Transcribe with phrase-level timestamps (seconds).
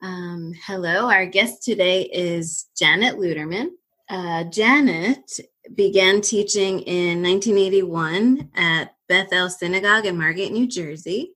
[0.04, 3.68] Um, hello, our guest today is Janet Luderman.
[4.10, 5.40] Uh, Janet
[5.76, 11.36] began teaching in 1981 at Bethel Synagogue in Margate, New Jersey.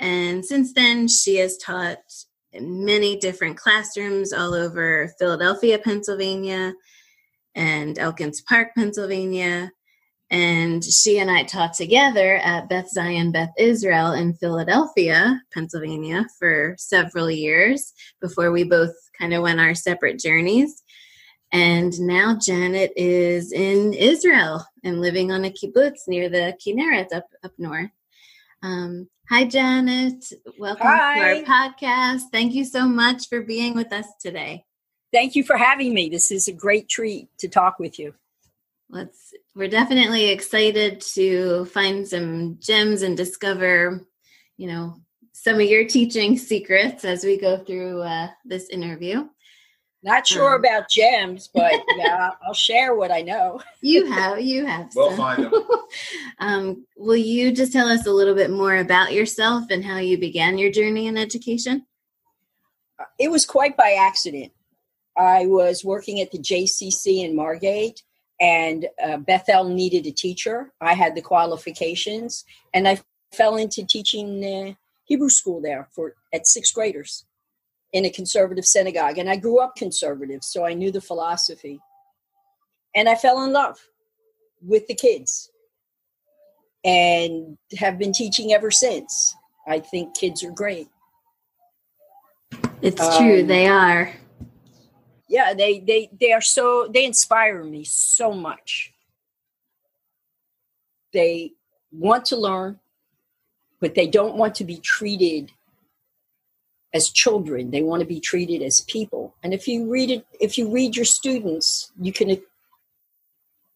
[0.00, 2.00] And since then, she has taught
[2.52, 6.74] in many different classrooms all over Philadelphia, Pennsylvania,
[7.54, 9.70] and Elkins Park, Pennsylvania.
[10.30, 16.74] And she and I taught together at Beth Zion Beth Israel in Philadelphia, Pennsylvania for
[16.78, 20.82] several years before we both kind of went our separate journeys.
[21.52, 27.28] And now Janet is in Israel and living on a kibbutz near the Kinneret up,
[27.44, 27.90] up north.
[28.62, 30.24] Um, hi, Janet.
[30.58, 31.42] Welcome hi.
[31.42, 32.22] to our podcast.
[32.32, 34.64] Thank you so much for being with us today.
[35.12, 36.08] Thank you for having me.
[36.08, 38.14] This is a great treat to talk with you
[38.94, 44.00] let's we're definitely excited to find some gems and discover
[44.56, 44.96] you know
[45.32, 49.28] some of your teaching secrets as we go through uh, this interview.
[50.04, 53.60] Not sure um, about gems but yeah i'll share what i know.
[53.82, 55.16] You have you have we'll some.
[55.16, 55.64] find them
[56.38, 60.18] um, will you just tell us a little bit more about yourself and how you
[60.18, 61.84] began your journey in education?
[63.18, 64.52] It was quite by accident.
[65.16, 68.02] I was working at the jcc in margate
[68.44, 70.70] and uh, Bethel needed a teacher.
[70.78, 72.44] I had the qualifications,
[72.74, 73.00] and I
[73.32, 74.74] fell into teaching uh,
[75.06, 77.24] Hebrew school there for at sixth graders
[77.94, 79.16] in a conservative synagogue.
[79.16, 81.80] And I grew up conservative, so I knew the philosophy.
[82.94, 83.78] And I fell in love
[84.60, 85.50] with the kids
[86.84, 89.34] and have been teaching ever since.
[89.66, 90.88] I think kids are great.
[92.82, 94.12] It's um, true, they are
[95.34, 98.94] yeah they they they are so they inspire me so much.
[101.12, 101.52] They
[101.90, 102.78] want to learn
[103.80, 105.50] but they don't want to be treated
[106.94, 107.70] as children.
[107.70, 109.34] They want to be treated as people.
[109.42, 112.28] And if you read it if you read your students you can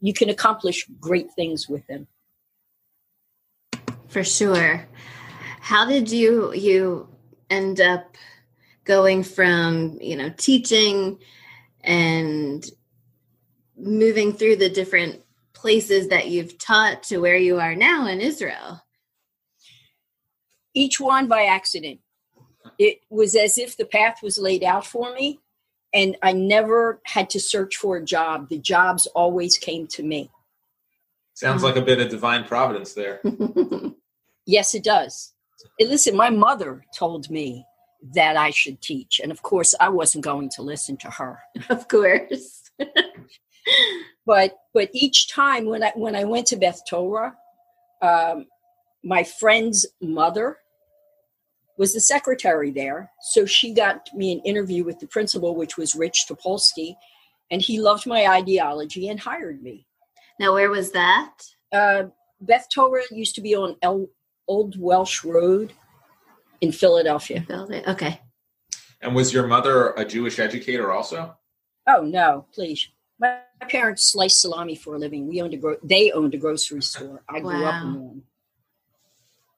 [0.01, 2.07] you can accomplish great things with them.
[4.07, 4.87] For sure.
[5.61, 7.09] How did you you
[7.51, 8.17] end up
[8.85, 11.19] going from you know teaching
[11.83, 12.69] and
[13.77, 15.23] moving through the different
[15.53, 18.83] places that you've taught to where you are now in Israel?
[20.75, 22.01] Each one by accident.
[22.79, 25.41] It was as if the path was laid out for me,
[25.93, 28.49] and I never had to search for a job.
[28.49, 30.31] The jobs always came to me.
[31.35, 33.21] Sounds like a bit of divine providence there.
[34.47, 35.33] yes, it does.
[35.79, 37.65] And listen, my mother told me
[38.15, 39.21] that I should teach.
[39.23, 41.41] And of course, I wasn't going to listen to her.
[41.71, 42.63] Of course.
[44.27, 47.35] but but each time when I when I went to Beth Torah,
[48.03, 48.47] um,
[49.03, 50.59] my friend's mother
[51.77, 53.11] was the secretary there.
[53.21, 56.95] So she got me an interview with the principal, which was Rich Topolsky,
[57.51, 59.87] and he loved my ideology and hired me.
[60.41, 61.33] Now, where was that?
[61.73, 62.05] Uh,
[62.41, 64.09] Beth Torah used to be on El-
[64.47, 65.73] Old Welsh Road
[66.61, 67.45] in Philadelphia.
[67.47, 67.93] Philadelphia.
[67.93, 68.21] Okay.
[69.01, 71.37] And was your mother a Jewish educator also?
[71.87, 72.89] Oh no, please.
[73.21, 73.39] My
[73.69, 75.27] parents sliced salami for a living.
[75.27, 77.23] We owned a gro- they owned a grocery store.
[77.29, 77.69] I grew wow.
[77.69, 78.23] up in one.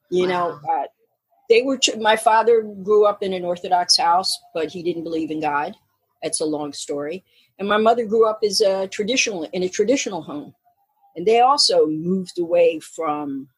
[0.09, 0.29] You wow.
[0.29, 0.85] know, uh,
[1.49, 1.79] they were.
[1.99, 5.75] my father grew up in an Orthodox house, but he didn't believe in God.
[6.23, 7.23] That's a long story.
[7.59, 10.53] And my mother grew up as a traditional in a traditional home,
[11.15, 13.49] and they also moved away from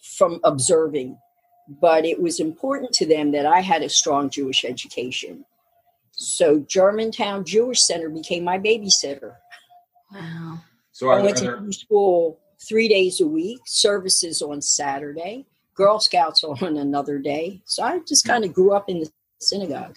[0.00, 1.18] from observing
[1.68, 5.44] but it was important to them that I had a strong Jewish education.
[6.12, 9.34] So Germantown Jewish Center became my babysitter.
[10.12, 10.60] Wow.
[10.92, 16.76] So I went to school three days a week, services on Saturday, Girl Scouts on
[16.76, 17.62] another day.
[17.66, 19.96] So I just kind of grew up in the synagogue.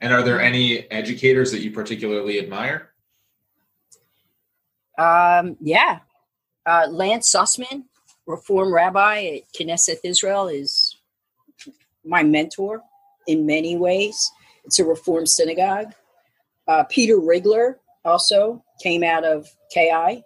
[0.00, 2.90] And are there any educators that you particularly admire?
[4.98, 6.00] Um, yeah.
[6.66, 7.84] Uh, Lance Sussman,
[8.26, 10.89] Reform Rabbi at Keneseth Israel, is
[12.10, 12.82] my mentor
[13.26, 14.30] in many ways.
[14.64, 15.94] It's a Reform synagogue.
[16.68, 20.24] Uh, Peter Rigler also came out of KI,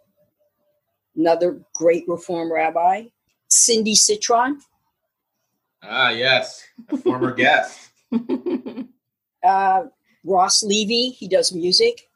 [1.15, 3.05] another great Reform rabbi.
[3.49, 4.61] Cindy Citron.
[5.83, 7.91] Ah, yes, a former guest.
[9.45, 9.85] Uh,
[10.25, 12.09] Ross Levy, he does music.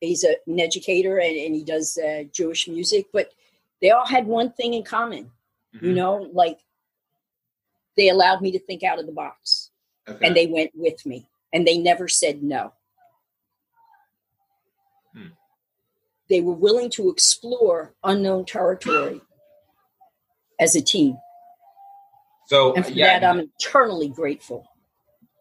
[0.00, 3.30] He's a, an educator and, and he does uh, Jewish music, but
[3.80, 5.30] they all had one thing in common.
[5.76, 5.86] Mm-hmm.
[5.86, 6.58] You know, like
[7.96, 9.70] they allowed me to think out of the box
[10.08, 10.26] okay.
[10.26, 12.72] and they went with me and they never said no.
[15.14, 15.28] Hmm.
[16.28, 19.20] They were willing to explore unknown territory
[20.58, 21.16] as a team.
[22.46, 24.66] So, and for yeah, that, I'm eternally grateful.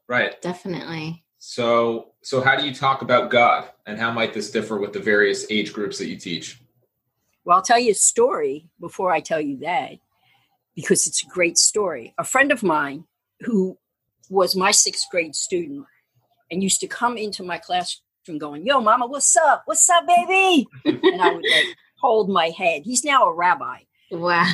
[0.07, 0.41] Right.
[0.41, 1.23] Definitely.
[1.39, 4.99] So, so how do you talk about God, and how might this differ with the
[4.99, 6.61] various age groups that you teach?
[7.43, 9.93] Well, I'll tell you a story before I tell you that,
[10.75, 12.13] because it's a great story.
[12.17, 13.05] A friend of mine
[13.41, 13.77] who
[14.29, 15.85] was my sixth grade student
[16.49, 19.63] and used to come into my classroom going, Yo, mama, what's up?
[19.65, 20.67] What's up, baby?
[20.85, 22.83] and I would like hold my head.
[22.83, 23.79] He's now a rabbi.
[24.11, 24.53] Wow.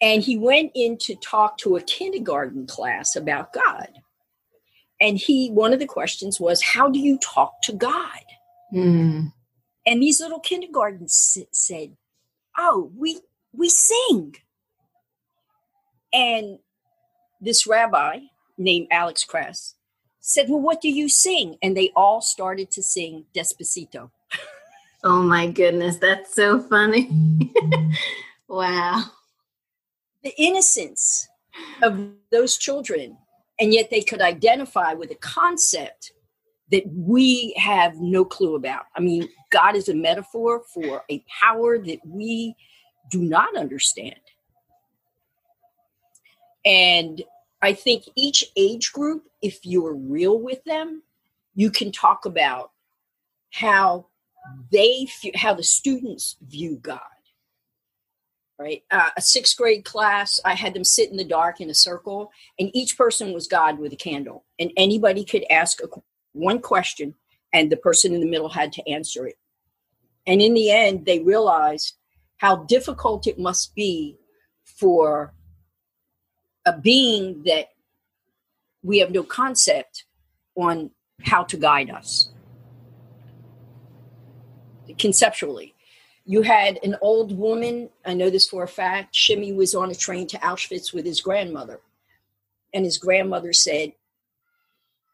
[0.00, 3.88] And he went in to talk to a kindergarten class about God
[5.00, 8.24] and he one of the questions was how do you talk to god
[8.72, 9.32] mm.
[9.86, 11.96] and these little kindergartens said
[12.56, 13.20] oh we
[13.52, 14.34] we sing
[16.12, 16.58] and
[17.40, 18.18] this rabbi
[18.56, 19.74] named alex kress
[20.20, 24.10] said well what do you sing and they all started to sing despacito
[25.04, 27.10] oh my goodness that's so funny
[28.48, 29.04] wow
[30.22, 31.28] the innocence
[31.82, 33.16] of those children
[33.60, 36.12] and yet they could identify with a concept
[36.70, 38.84] that we have no clue about.
[38.94, 42.54] I mean, God is a metaphor for a power that we
[43.10, 44.20] do not understand.
[46.64, 47.22] And
[47.62, 51.02] I think each age group, if you're real with them,
[51.54, 52.70] you can talk about
[53.52, 54.06] how
[54.70, 57.00] they how the students view God
[58.58, 58.82] right?
[58.90, 62.32] Uh, a sixth grade class, I had them sit in the dark in a circle,
[62.58, 65.86] and each person was God with a candle, and anybody could ask a,
[66.32, 67.14] one question,
[67.52, 69.36] and the person in the middle had to answer it.
[70.26, 71.94] And in the end, they realized
[72.38, 74.16] how difficult it must be
[74.64, 75.32] for
[76.68, 77.70] a being that
[78.82, 80.04] we have no concept
[80.56, 80.90] on
[81.22, 82.30] how to guide us
[84.98, 85.74] conceptually
[86.28, 89.16] you had an old woman, I know this for a fact.
[89.16, 91.80] Shimmy was on a train to Auschwitz with his grandmother.
[92.74, 93.94] And his grandmother said,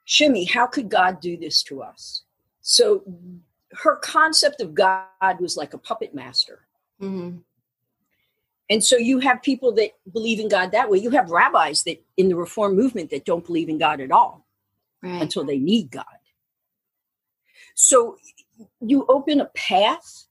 [0.06, 2.24] Shimmy, how could God do this to us?
[2.62, 3.04] So
[3.74, 6.66] her concept of God was like a puppet master.
[7.00, 7.38] Mm-hmm.
[8.70, 10.98] And so you have people that believe in God that way.
[10.98, 14.46] You have rabbis that in the reform movement that don't believe in God at all
[15.02, 15.20] right.
[15.20, 16.04] until they need God.
[17.74, 18.16] So
[18.80, 20.26] you open a path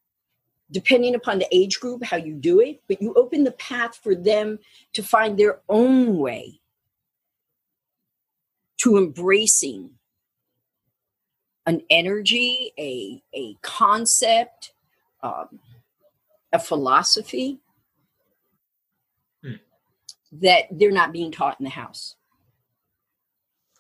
[0.72, 4.16] depending upon the age group, how you do it, but you open the path for
[4.16, 4.58] them
[4.94, 6.60] to find their own way
[8.78, 9.92] to embracing
[11.66, 14.74] an energy, a, a concept,
[15.22, 15.60] um,
[16.52, 17.60] a philosophy.
[20.42, 22.16] That they're not being taught in the house.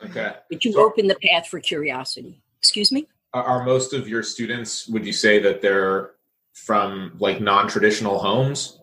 [0.04, 0.34] Okay.
[0.50, 2.42] But you so, open the path for curiosity.
[2.60, 3.08] Excuse me?
[3.34, 6.12] Are most of your students, would you say that they're
[6.54, 8.80] from like non-traditional homes?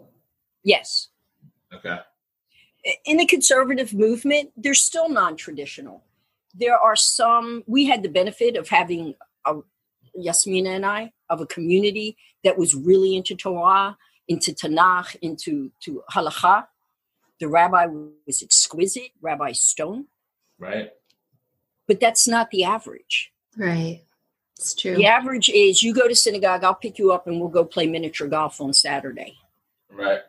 [0.64, 1.08] Yes.
[1.72, 1.98] Okay.
[3.04, 6.02] In the conservative movement, they're still non-traditional.
[6.54, 7.62] There are some.
[7.66, 9.14] We had the benefit of having
[9.44, 9.58] a,
[10.16, 13.96] Yasmina and I of a community that was really into Torah,
[14.26, 16.66] into Tanakh, into to Halacha.
[17.40, 17.86] The rabbi
[18.26, 20.06] was exquisite, Rabbi Stone.
[20.58, 20.90] Right.
[21.88, 23.32] But that's not the average.
[23.56, 24.02] Right.
[24.56, 24.94] It's true.
[24.94, 27.86] The average is you go to synagogue, I'll pick you up and we'll go play
[27.86, 29.38] miniature golf on Saturday.
[29.90, 30.20] Right.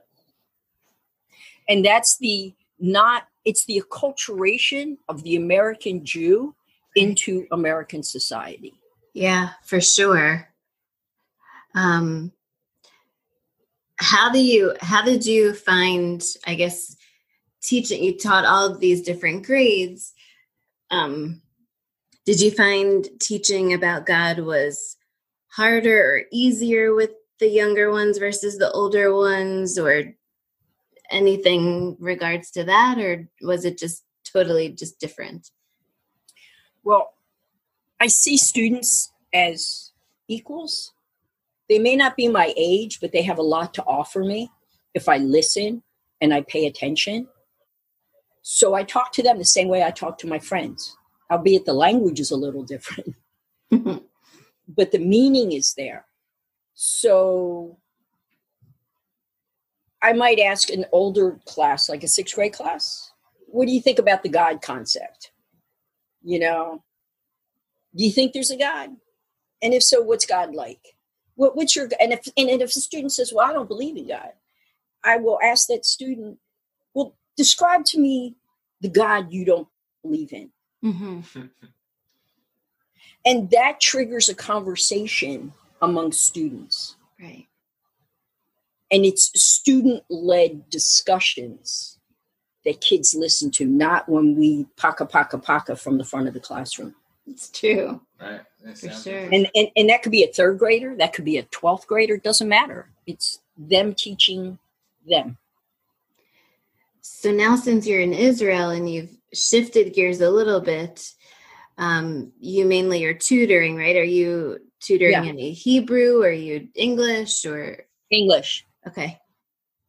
[1.68, 6.56] And that's the not, it's the acculturation of the American Jew
[6.96, 8.74] into American society.
[9.14, 10.48] Yeah, for sure.
[11.76, 12.32] Um,
[13.98, 16.96] how do you, how did you find, I guess,
[17.62, 20.14] teaching, you taught all of these different grades.
[20.90, 21.42] Um,
[22.26, 24.98] did you find teaching about God was
[25.48, 30.14] harder or easier with the younger ones versus the older ones or
[31.10, 35.50] anything regards to that or was it just totally just different?
[36.84, 37.14] Well
[38.00, 39.92] i see students as
[40.28, 40.94] equals.
[41.70, 44.50] They may not be my age but they have a lot to offer me
[44.94, 45.84] if i listen
[46.22, 47.28] and i pay attention
[48.42, 50.96] so i talk to them the same way i talk to my friends
[51.32, 53.16] albeit the language is a little different.
[53.72, 54.00] Mm-hmm.
[54.68, 56.06] but the meaning is there.
[56.74, 57.78] So
[60.02, 63.14] I might ask an older class, like a sixth grade class,
[63.48, 65.32] what do you think about the God concept?
[66.22, 66.84] You know,
[67.96, 68.90] Do you think there's a God?
[69.62, 70.98] And if so, what's God like?
[71.36, 74.10] What, what's your and if and if a student says, "Well, I don't believe in
[74.10, 74.34] God,"
[75.02, 76.40] I will ask that student,
[76.94, 78.36] "Well, describe to me
[78.82, 79.68] the God you don't
[80.04, 80.52] believe in."
[80.84, 81.42] Mm-hmm.
[83.24, 86.96] and that triggers a conversation among students.
[87.20, 87.48] Right.
[88.92, 92.00] And it's student led discussions
[92.66, 96.40] that kids listen to, not when we paka paka paka from the front of the
[96.40, 96.96] classroom.
[97.28, 98.02] It's true.
[98.20, 98.42] Right.
[98.76, 99.30] For sure.
[99.32, 102.18] And, and and that could be a third grader, that could be a 12th grader,
[102.18, 102.90] doesn't matter.
[103.08, 104.60] It's them teaching
[105.08, 105.38] them.
[107.02, 111.12] So now since you're in Israel and you've shifted gears a little bit,
[111.78, 113.96] um, you mainly are tutoring, right?
[113.96, 115.26] Are you tutoring yeah.
[115.26, 116.22] any Hebrew?
[116.22, 118.66] Or are you English or English?
[118.88, 119.20] Okay.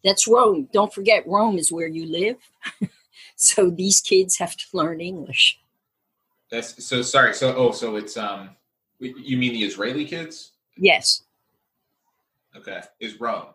[0.05, 0.69] That's Rome.
[0.73, 2.37] Don't forget, Rome is where you live.
[3.37, 5.59] so these kids have to learn English.
[6.51, 7.35] That's so sorry.
[7.35, 8.51] So oh, so it's um,
[8.99, 10.53] you mean the Israeli kids?
[10.77, 11.23] Yes.
[12.55, 13.47] Okay, is Rome?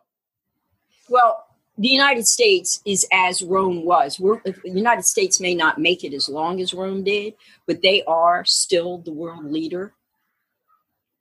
[1.09, 1.46] Well,
[1.77, 4.19] the United States is as Rome was.
[4.19, 7.35] We're, the United States may not make it as long as Rome did,
[7.67, 9.93] but they are still the world leader.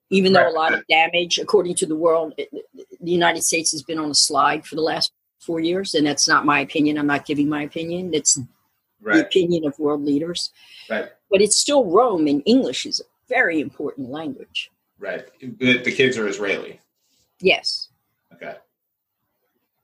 [0.08, 3.82] Even though a lot of damage, according to the world, it, the United States has
[3.82, 6.96] been on a slide for the last four years, and that's not my opinion.
[6.96, 8.14] I'm not giving my opinion.
[8.14, 8.38] It's
[9.02, 9.16] right.
[9.16, 10.52] the opinion of world leaders.
[10.88, 11.10] Right.
[11.30, 14.70] But it's still Rome, and English is a very important language.
[14.98, 15.26] Right.
[15.42, 16.80] But the kids are Israeli.
[17.40, 17.85] Yes.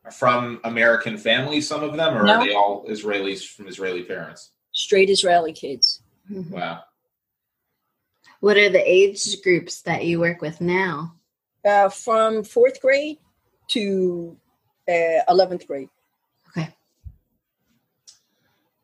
[0.05, 0.09] Okay.
[0.09, 2.35] Are from American families, some of them, or no.
[2.35, 4.51] are they all Israelis from Israeli parents?
[4.73, 6.03] Straight Israeli kids.
[6.31, 6.55] Mm-hmm.
[6.55, 6.85] Wow.
[8.41, 11.15] What are the age groups that you work with now?
[11.65, 13.19] Uh, from fourth grade
[13.69, 14.37] to
[14.89, 15.89] uh, 11th grade.
[16.49, 16.75] Okay.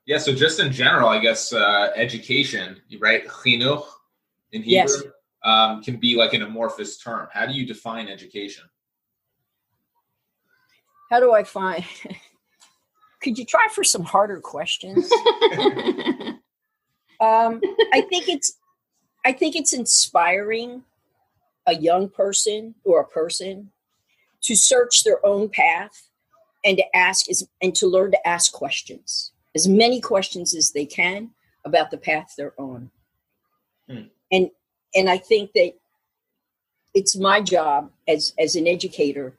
[0.07, 3.27] Yeah, so just in general, I guess uh, education, right?
[3.27, 3.85] Chinuch
[4.53, 5.03] in Hebrew yes.
[5.43, 7.29] um, can be like an amorphous term.
[7.33, 8.65] How do you define education?
[11.11, 11.85] How do I find?
[13.21, 15.11] Could you try for some harder questions?
[17.21, 17.61] um,
[17.93, 18.59] I think it's
[19.25, 20.85] I think it's inspiring
[21.67, 23.71] a young person or a person
[24.43, 26.09] to search their own path
[26.65, 30.87] and to ask is and to learn to ask questions as many questions as they
[30.87, 31.31] can
[31.65, 32.91] about the path they're on
[33.89, 34.03] hmm.
[34.33, 34.51] and
[34.95, 35.73] and i think that
[36.95, 39.35] it's my job as as an educator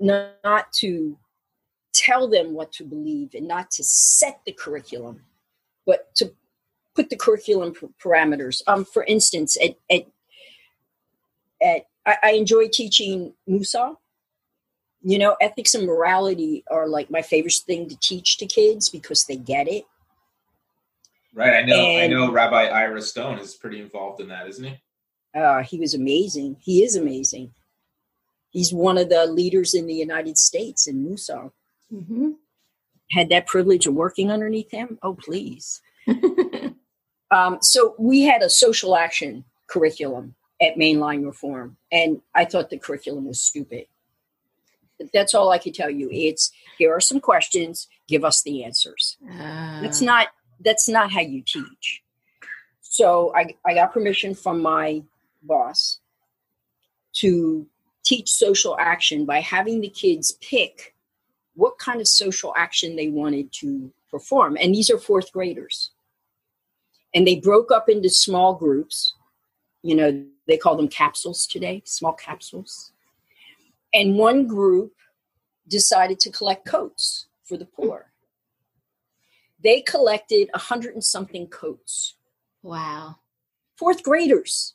[0.00, 1.16] not, not to
[1.92, 5.20] tell them what to believe and not to set the curriculum
[5.90, 6.32] but to
[6.94, 8.62] put the curriculum parameters.
[8.66, 10.06] Um, for instance, at at,
[11.60, 13.96] at I, I enjoy teaching Mussar.
[15.02, 19.24] You know, ethics and morality are like my favorite thing to teach to kids because
[19.24, 19.84] they get it.
[21.34, 21.54] Right.
[21.54, 21.74] I know.
[21.74, 22.30] And, I know.
[22.30, 24.80] Rabbi Ira Stone is pretty involved in that, isn't he?
[25.34, 26.56] Uh, he was amazing.
[26.60, 27.52] He is amazing.
[28.50, 31.50] He's one of the leaders in the United States in Mussar.
[31.92, 32.32] Mm-hmm.
[33.12, 34.98] Had that privilege of working underneath him.
[35.02, 35.80] Oh, please.
[37.30, 42.78] Um, so we had a social action curriculum at mainline reform, and I thought the
[42.78, 43.86] curriculum was stupid.
[45.14, 46.10] That's all I can tell you.
[46.12, 49.16] It's here are some questions, give us the answers.
[49.24, 49.80] Uh.
[49.80, 50.28] That's not
[50.62, 52.02] that's not how you teach.
[52.82, 55.02] So I, I got permission from my
[55.42, 56.00] boss
[57.14, 57.66] to
[58.04, 60.94] teach social action by having the kids pick
[61.54, 64.56] what kind of social action they wanted to perform.
[64.60, 65.90] And these are fourth graders
[67.14, 69.14] and they broke up into small groups.
[69.82, 72.92] You know, they call them capsules today, small capsules.
[73.92, 74.92] And one group
[75.68, 78.12] decided to collect coats for the poor.
[79.62, 82.14] They collected a hundred and something coats.
[82.62, 83.16] Wow.
[83.76, 84.74] Fourth graders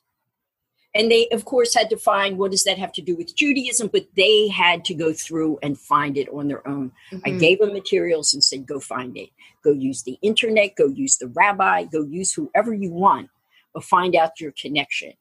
[0.95, 3.89] and they of course had to find what does that have to do with judaism?
[3.91, 6.91] But they had to go through and find it on their own.
[7.11, 7.19] Mm-hmm.
[7.25, 9.29] i gave them materials and said go find it.
[9.63, 10.75] Go use the internet.
[10.75, 11.83] Go use the rabbi.
[11.83, 13.29] Go use whoever you want
[13.75, 15.13] but find out your connection.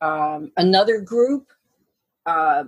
[0.00, 1.48] Um, another group
[2.24, 2.64] uh,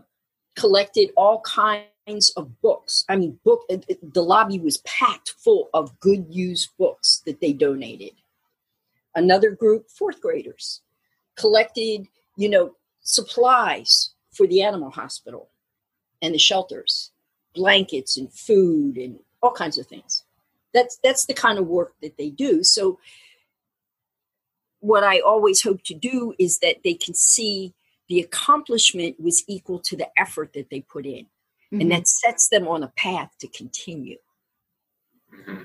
[0.56, 3.04] collected all kinds of books.
[3.08, 8.14] I mean book the lobby was packed full of good used books that they donated.
[9.14, 10.82] Another group fourth graders
[11.40, 12.06] collected,
[12.36, 15.48] you know, supplies for the animal hospital
[16.22, 17.10] and the shelters,
[17.54, 20.24] blankets and food and all kinds of things.
[20.72, 22.62] That's that's the kind of work that they do.
[22.62, 22.98] So
[24.80, 27.74] what I always hope to do is that they can see
[28.08, 31.26] the accomplishment was equal to the effort that they put in.
[31.72, 31.80] Mm-hmm.
[31.80, 34.18] And that sets them on a path to continue.
[35.34, 35.62] Mm-hmm.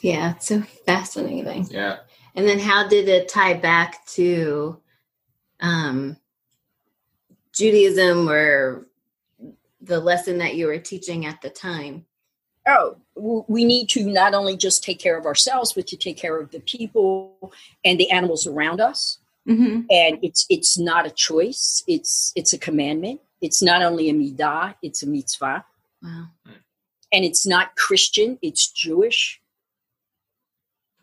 [0.00, 1.66] Yeah, it's so fascinating.
[1.70, 1.98] Yeah.
[2.34, 4.80] And then how did it tie back to
[5.60, 6.16] um,
[7.52, 8.88] Judaism or
[9.80, 12.06] the lesson that you were teaching at the time?
[12.66, 16.40] Oh, we need to not only just take care of ourselves, but to take care
[16.40, 17.52] of the people
[17.84, 19.18] and the animals around us.
[19.46, 19.82] Mm-hmm.
[19.90, 23.20] And it's it's not a choice; it's it's a commandment.
[23.42, 25.66] It's not only a midah; it's a mitzvah.
[26.02, 26.28] Wow.
[27.12, 29.42] And it's not Christian; it's Jewish.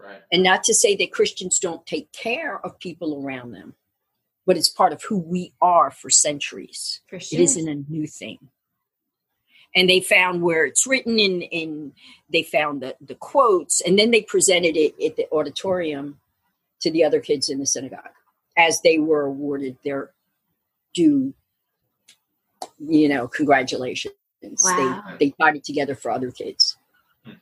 [0.04, 0.22] Right.
[0.32, 3.76] And not to say that Christians don't take care of people around them,
[4.46, 7.02] but it's part of who we are for centuries.
[7.08, 7.40] For sure.
[7.40, 8.50] It isn't a new thing.
[9.74, 11.94] And they found where it's written in, in
[12.32, 16.20] they found the, the quotes, and then they presented it at the auditorium
[16.82, 18.10] to the other kids in the synagogue
[18.58, 20.12] as they were awarded their
[20.94, 21.34] due,
[22.80, 24.14] you know, congratulations.
[24.44, 25.04] Wow.
[25.20, 26.76] They, they tied it together for other kids.
[27.24, 27.34] Hmm.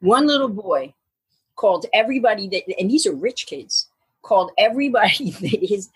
[0.00, 0.94] One little boy
[1.58, 3.88] called everybody that, and these are rich kids,
[4.22, 5.90] called everybody that his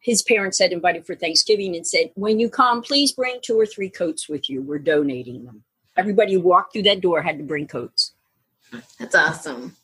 [0.00, 3.66] his parents had invited for Thanksgiving and said, "When you come, please bring two or
[3.66, 4.60] three coats with you.
[4.60, 5.64] We're donating them."
[5.96, 8.12] Everybody who walked through that door had to bring coats.
[8.98, 9.76] That's awesome.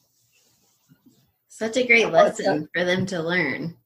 [1.48, 3.76] Such a great lesson for them to learn.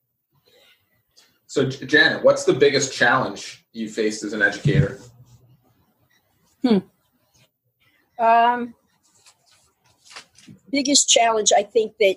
[1.47, 4.99] So, Janet, what's the biggest challenge you faced as an educator?
[6.63, 6.79] Hmm.
[8.19, 8.75] Um,
[10.71, 12.17] biggest challenge, I think that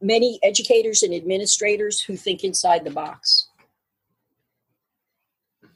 [0.00, 3.48] many educators and administrators who think inside the box.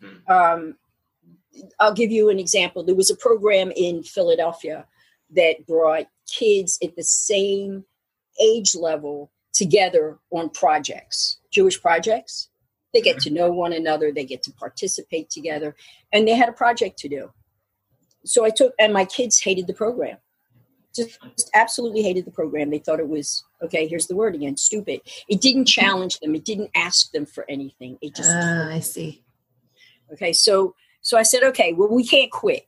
[0.02, 0.32] Mm-hmm.
[0.32, 0.76] Um,
[1.78, 2.82] I'll give you an example.
[2.82, 4.86] There was a program in Philadelphia
[5.34, 7.84] that brought kids at the same
[8.42, 12.48] age level together on projects, Jewish projects.
[12.92, 15.74] They get to know one another, they get to participate together,
[16.12, 17.30] and they had a project to do.
[18.24, 20.18] So I took, and my kids hated the program
[20.94, 22.70] just, just absolutely hated the program.
[22.70, 23.86] They thought it was okay.
[23.86, 25.00] Here's the word again, stupid.
[25.28, 26.34] It didn't challenge them.
[26.34, 27.98] It didn't ask them for anything.
[28.00, 28.30] It just.
[28.30, 29.22] Uh, I see.
[30.12, 32.66] Okay, so so I said, okay, well, we can't quit.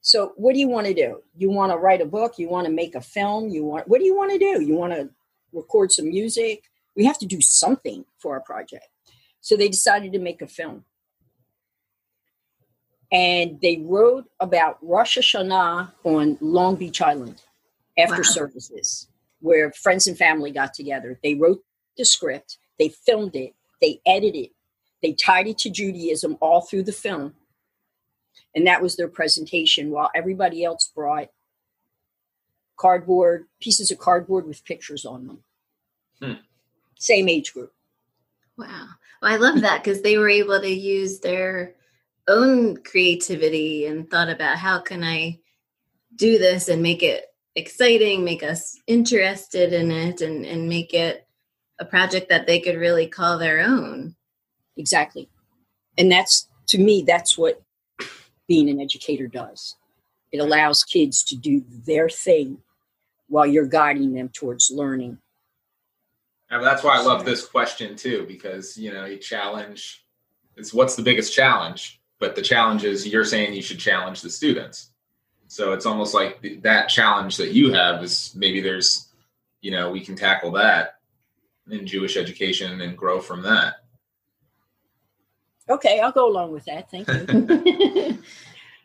[0.00, 1.22] So what do you want to do?
[1.36, 2.34] You want to write a book?
[2.38, 3.48] You want to make a film?
[3.48, 4.62] You want what do you want to do?
[4.62, 5.08] You want to
[5.52, 6.64] record some music?
[6.94, 8.86] We have to do something for our project.
[9.40, 10.84] So they decided to make a film
[13.12, 17.42] and they wrote about Rosh Hashanah on Long Beach Island
[17.98, 18.22] after wow.
[18.22, 19.08] services,
[19.40, 21.18] where friends and family got together.
[21.22, 21.62] They wrote
[21.96, 24.50] the script, they filmed it, they edited it,
[25.02, 27.34] they tied it to Judaism all through the film.
[28.54, 31.28] And that was their presentation while everybody else brought
[32.76, 35.38] cardboard, pieces of cardboard with pictures on them.
[36.20, 36.40] Hmm.
[36.98, 37.72] Same age group.
[38.56, 38.86] Wow.
[39.20, 41.74] Well, I love that because they were able to use their
[42.28, 45.38] own creativity and thought about how can I
[46.16, 51.26] do this and make it exciting, make us interested in it, and, and make it
[51.78, 54.14] a project that they could really call their own.
[54.76, 55.28] Exactly.
[55.98, 57.62] And that's, to me, that's what
[58.46, 59.76] being an educator does.
[60.32, 62.58] It allows kids to do their thing
[63.28, 65.18] while you're guiding them towards learning.
[66.50, 70.04] And that's why I love this question too, because you know, you challenge
[70.56, 72.00] is what's the biggest challenge?
[72.20, 74.90] But the challenge is you're saying you should challenge the students.
[75.46, 79.08] So it's almost like the, that challenge that you have is maybe there's
[79.60, 80.98] you know we can tackle that
[81.70, 83.74] in jewish education and grow from that.
[85.68, 88.18] Okay i'll go along with that thank you.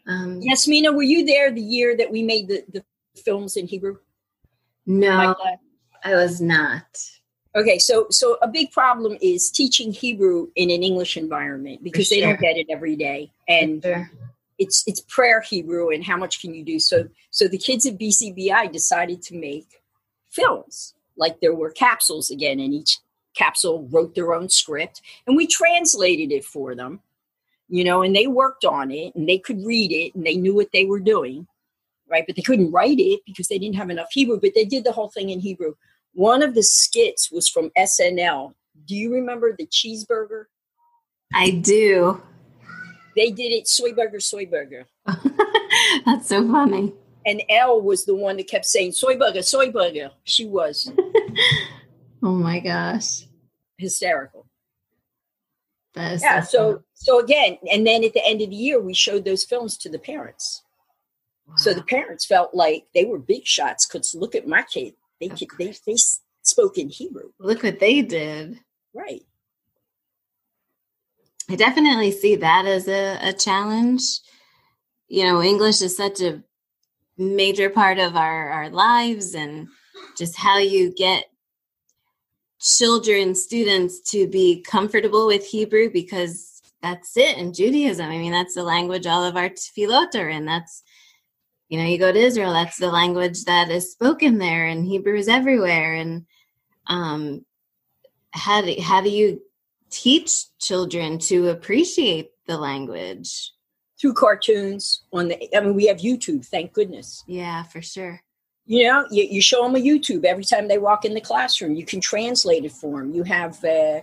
[0.08, 2.84] Um, yasmina were you there the year that we made the, the
[3.22, 3.98] films in hebrew?
[4.86, 5.36] No
[6.04, 6.98] i was not
[7.56, 12.18] Okay, so so a big problem is teaching Hebrew in an English environment because sure.
[12.18, 14.12] they don't get it every day, and sure.
[14.60, 16.80] it's it's prayer Hebrew, and how much can you do?
[16.80, 19.82] So so the kids at BZBI decided to make
[20.30, 23.00] films, like there were capsules again, and each
[23.34, 27.00] capsule wrote their own script, and we translated it for them,
[27.68, 30.54] you know, and they worked on it, and they could read it, and they knew
[30.54, 31.48] what they were doing,
[32.08, 32.26] right?
[32.28, 34.92] But they couldn't write it because they didn't have enough Hebrew, but they did the
[34.92, 35.74] whole thing in Hebrew.
[36.14, 38.54] One of the skits was from SNL.
[38.86, 40.46] Do you remember the cheeseburger?
[41.34, 42.22] I do.
[43.16, 44.86] They did it soy burger, soy burger.
[46.06, 46.94] That's so funny.
[47.26, 50.12] And Elle was the one that kept saying soy burger, soy burger.
[50.24, 50.92] She was.
[52.24, 53.26] oh my gosh.
[53.78, 54.46] Hysterical.
[55.96, 58.94] That is yeah, so so again, and then at the end of the year, we
[58.94, 60.64] showed those films to the parents.
[61.48, 61.56] Wow.
[61.58, 64.94] So the parents felt like they were big shots because look at my kid.
[65.20, 65.96] They could, they they
[66.42, 67.32] spoke in Hebrew.
[67.40, 68.60] Look what they did.
[68.94, 69.22] Right.
[71.50, 74.02] I definitely see that as a, a challenge.
[75.08, 76.44] You know, English is such a
[77.18, 79.68] major part of our, our lives and
[80.18, 81.26] just how you get
[82.62, 88.06] children, students to be comfortable with Hebrew because that's it in Judaism.
[88.06, 90.46] I mean, that's the language all of our tefillot are in.
[90.46, 90.84] That's,
[91.70, 95.16] you know, you go to Israel, that's the language that is spoken there, and Hebrew
[95.16, 95.94] is everywhere.
[95.94, 96.26] And
[96.88, 97.46] um,
[98.32, 99.42] how do, how do you
[99.90, 103.52] teach children to appreciate the language?
[104.02, 107.24] Through cartoons on the, I mean, we have YouTube, thank goodness.
[107.28, 108.22] Yeah, for sure
[108.70, 111.74] you know you, you show them a youtube every time they walk in the classroom
[111.74, 114.00] you can translate it for them you have uh,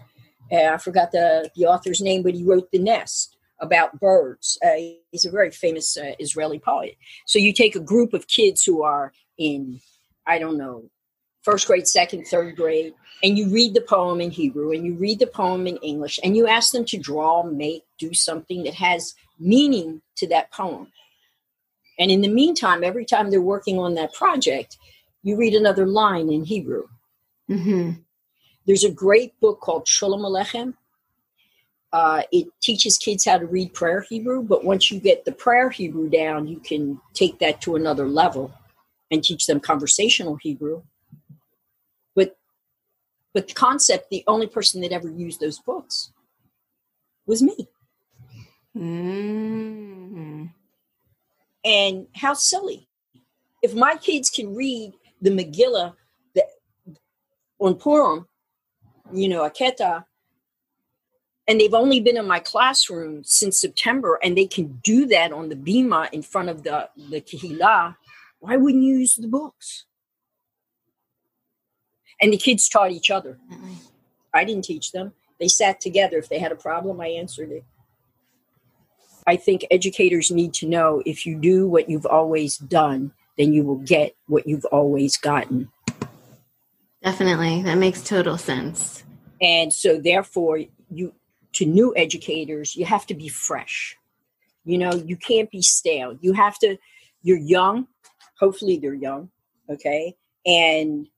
[0.52, 4.76] uh, i forgot the, the author's name but he wrote the nest about birds uh,
[5.10, 8.82] he's a very famous uh, israeli poet so you take a group of kids who
[8.82, 9.80] are in
[10.26, 10.84] i don't know
[11.42, 12.92] first grade second third grade
[13.22, 16.36] and you read the poem in hebrew and you read the poem in english and
[16.36, 20.86] you ask them to draw make do something that has meaning to that poem
[21.98, 24.76] and in the meantime, every time they're working on that project,
[25.22, 26.84] you read another line in Hebrew.
[27.50, 28.00] Mm-hmm.
[28.66, 30.74] There's a great book called Sholem Aleichem.
[31.92, 35.70] Uh, it teaches kids how to read prayer Hebrew, but once you get the prayer
[35.70, 38.52] Hebrew down, you can take that to another level
[39.10, 40.82] and teach them conversational Hebrew.
[42.14, 42.36] But
[43.32, 46.12] but the concept, the only person that ever used those books
[47.26, 47.68] was me.
[48.76, 50.46] Mm-hmm.
[51.64, 52.88] And how silly.
[53.62, 55.94] If my kids can read the Megillah
[56.34, 56.44] that,
[57.58, 58.26] on Purim,
[59.12, 60.04] you know, Aketa,
[61.48, 65.48] and they've only been in my classroom since September, and they can do that on
[65.48, 67.96] the Bima in front of the, the Kehillah,
[68.40, 69.84] why wouldn't you use the books?
[72.20, 73.38] And the kids taught each other.
[74.32, 75.12] I didn't teach them.
[75.38, 76.18] They sat together.
[76.18, 77.64] If they had a problem, I answered it.
[79.26, 83.64] I think educators need to know if you do what you've always done, then you
[83.64, 85.70] will get what you've always gotten.
[87.02, 87.62] Definitely.
[87.62, 89.04] That makes total sense.
[89.40, 91.12] And so therefore you
[91.56, 93.96] to new educators, you have to be fresh.
[94.64, 96.18] You know, you can't be stale.
[96.20, 96.76] You have to
[97.22, 97.88] you're young,
[98.38, 99.30] hopefully they're young,
[99.70, 100.14] okay?
[100.44, 101.08] And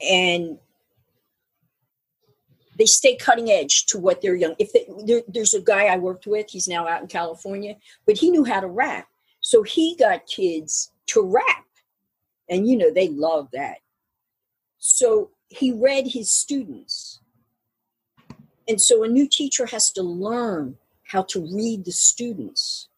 [0.00, 0.58] and
[2.78, 4.54] they stay cutting edge to what they're young.
[4.58, 8.16] If they, there, there's a guy I worked with, he's now out in California, but
[8.16, 9.06] he knew how to rap.
[9.40, 11.66] So he got kids to rap.
[12.48, 13.78] And, you know, they love that.
[14.78, 17.20] So he read his students.
[18.68, 22.88] And so a new teacher has to learn how to read the students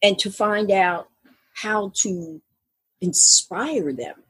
[0.00, 1.08] and to find out
[1.54, 2.40] how to
[3.00, 4.22] inspire them.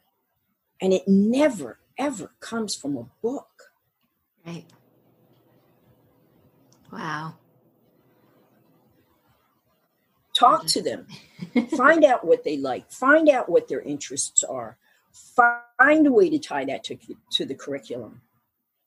[0.81, 3.71] And it never, ever comes from a book.
[4.47, 4.65] Right.
[6.91, 7.35] Wow.
[10.33, 11.07] Talk to them.
[11.77, 12.91] Find out what they like.
[12.91, 14.79] Find out what their interests are.
[15.15, 16.99] Find a way to tie that to,
[17.33, 18.21] to the curriculum.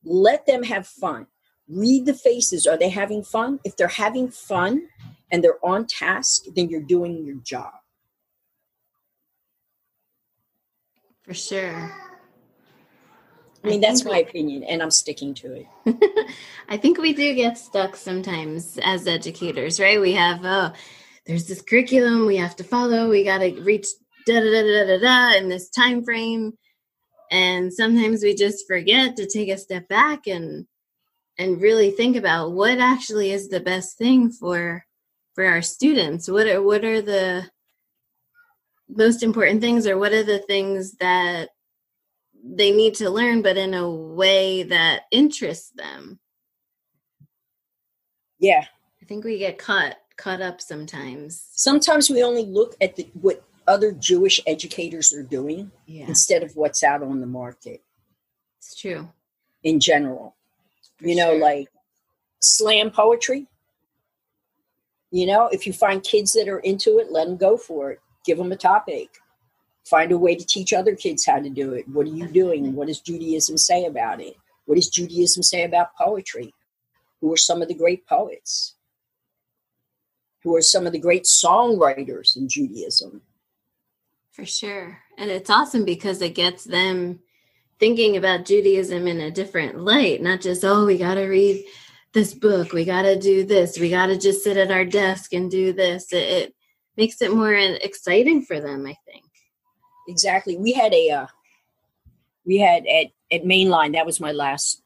[0.04, 1.28] Let them have fun.
[1.70, 2.68] Read the faces.
[2.68, 3.60] Are they having fun?
[3.64, 4.88] If they're having fun
[5.32, 7.72] and they're on task, then you're doing your job.
[11.24, 11.92] For sure.
[13.64, 16.36] I mean, I that's my opinion, and I'm sticking to it.
[16.70, 20.00] I think we do get stuck sometimes as educators, right?
[20.00, 20.72] We have, oh,
[21.26, 23.10] there's this curriculum we have to follow.
[23.10, 23.88] We got to reach
[24.34, 26.58] da da da da da in this time frame,
[27.32, 30.68] and sometimes we just forget to take a step back and
[31.38, 34.86] and really think about what actually is the best thing for
[35.34, 36.30] for our students.
[36.30, 37.50] What are what are the
[38.90, 41.50] most important things, or what are the things that
[42.44, 46.20] they need to learn, but in a way that interests them.
[48.40, 48.66] Yeah.
[49.02, 51.48] I think we get caught caught up sometimes.
[51.52, 56.06] Sometimes we only look at the, what other Jewish educators are doing yeah.
[56.08, 57.82] instead of what's out on the market.
[58.60, 59.10] It's true.
[59.64, 60.36] In general.
[60.98, 61.40] For you know, sure.
[61.40, 61.70] like
[62.40, 63.48] slam poetry.
[65.12, 68.00] You know, if you find kids that are into it, let them go for it.
[68.26, 69.10] Give them a topic
[69.88, 71.88] find a way to teach other kids how to do it.
[71.88, 72.76] What are you doing?
[72.76, 74.36] What does Judaism say about it?
[74.66, 76.54] What does Judaism say about poetry?
[77.22, 78.76] Who are some of the great poets?
[80.44, 83.22] Who are some of the great songwriters in Judaism?
[84.38, 85.00] For sure.
[85.18, 87.20] And it's awesome because it gets them
[87.80, 91.66] thinking about Judaism in a different light, not just, oh, we got to read
[92.14, 95.34] this book, we got to do this, we got to just sit at our desk
[95.34, 96.14] and do this.
[96.14, 96.56] It, it
[96.96, 99.26] makes it more exciting for them, I think
[100.08, 100.58] exactly.
[100.58, 101.28] We had a uh,
[102.46, 103.94] we had at at mainline.
[103.94, 104.82] That was my last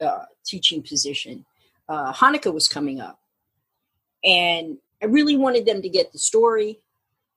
[0.00, 1.44] uh, teaching position.
[1.88, 3.20] Uh, Hanukkah was coming up,
[4.24, 6.80] and I really wanted them to get the story.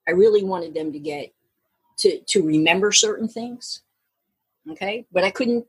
[0.07, 1.33] I really wanted them to get
[1.99, 3.81] to to remember certain things.
[4.69, 5.65] Okay, but I couldn't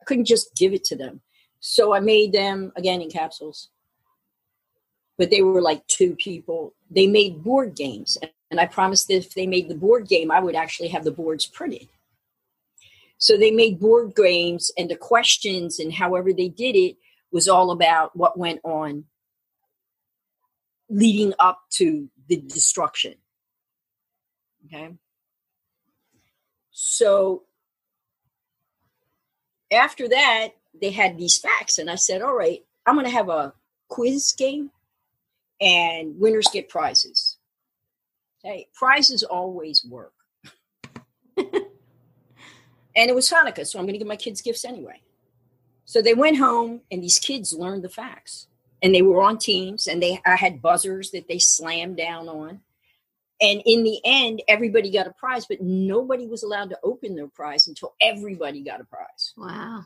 [0.00, 1.20] I couldn't just give it to them.
[1.60, 3.68] So I made them again in capsules.
[5.18, 6.74] But they were like two people.
[6.90, 8.18] They made board games.
[8.50, 11.10] And I promised that if they made the board game, I would actually have the
[11.10, 11.88] boards printed.
[13.18, 16.96] So they made board games, and the questions and however they did it
[17.30, 19.04] was all about what went on
[20.92, 23.14] leading up to the destruction.
[24.66, 24.90] Okay.
[26.70, 27.44] So
[29.72, 30.50] after that,
[30.80, 33.54] they had these facts, and I said, All right, I'm going to have a
[33.88, 34.70] quiz game,
[35.60, 37.38] and winners get prizes.
[38.44, 38.68] Okay.
[38.74, 40.12] Prizes always work.
[41.36, 41.48] and
[42.94, 45.00] it was Hanukkah, so I'm going to give my kids gifts anyway.
[45.84, 48.46] So they went home, and these kids learned the facts
[48.82, 52.60] and they were on teams and they I had buzzers that they slammed down on.
[53.40, 57.28] And in the end, everybody got a prize, but nobody was allowed to open their
[57.28, 59.32] prize until everybody got a prize.
[59.36, 59.84] Wow.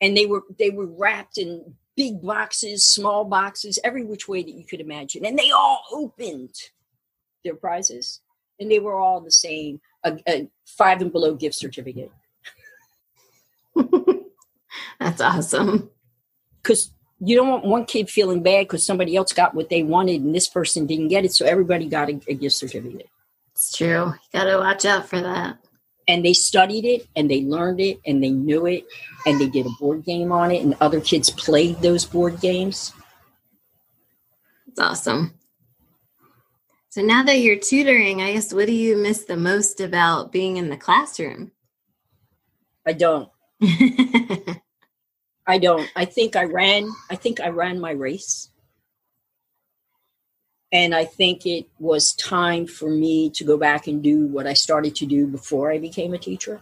[0.00, 4.54] And they were they were wrapped in big boxes, small boxes, every which way that
[4.54, 5.24] you could imagine.
[5.24, 6.54] And they all opened
[7.44, 8.20] their prizes.
[8.60, 12.12] And they were all the same, a, a five and below gift certificate.
[15.00, 15.90] That's awesome.
[16.62, 16.92] Because
[17.24, 20.34] you don't want one kid feeling bad because somebody else got what they wanted and
[20.34, 21.32] this person didn't get it.
[21.32, 23.08] So everybody got a, a gift certificate.
[23.52, 24.06] It's true.
[24.06, 25.58] You got to watch out for that.
[26.08, 28.84] And they studied it and they learned it and they knew it
[29.24, 32.92] and they did a board game on it and other kids played those board games.
[34.66, 35.34] It's awesome.
[36.88, 40.56] So now that you're tutoring, I guess what do you miss the most about being
[40.56, 41.52] in the classroom?
[42.84, 43.28] I don't.
[45.46, 45.90] I don't.
[45.96, 46.90] I think I ran.
[47.10, 48.50] I think I ran my race,
[50.70, 54.54] and I think it was time for me to go back and do what I
[54.54, 56.60] started to do before I became a teacher.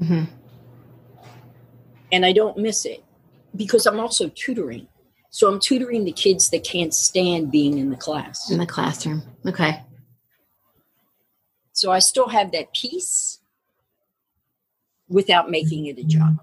[0.00, 0.24] Mm-hmm.
[2.10, 3.04] And I don't miss it
[3.54, 4.88] because I'm also tutoring.
[5.30, 8.50] So I'm tutoring the kids that can't stand being in the class.
[8.50, 9.22] In the classroom.
[9.46, 9.82] Okay.
[11.72, 13.40] So I still have that peace
[15.08, 16.38] without making it a job.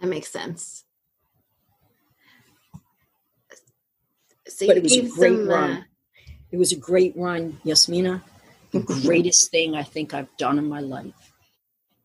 [0.00, 0.84] That makes sense.
[4.48, 5.70] So but it was a great run.
[5.70, 5.82] Uh,
[6.52, 8.22] it was a great run, Yasmina.
[8.72, 11.32] The greatest thing I think I've done in my life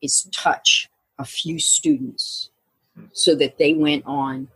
[0.02, 2.50] is touch a few students
[3.14, 4.50] so that they went on